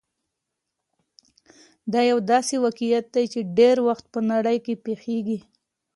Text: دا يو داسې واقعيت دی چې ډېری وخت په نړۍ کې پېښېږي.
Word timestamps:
دا 1.91 2.01
يو 2.11 2.17
داسې 2.31 2.55
واقعيت 2.65 3.05
دی 3.15 3.25
چې 3.33 3.39
ډېری 3.57 3.81
وخت 3.89 4.05
په 4.13 4.19
نړۍ 4.31 4.57
کې 4.65 4.73
پېښېږي. 4.85 5.39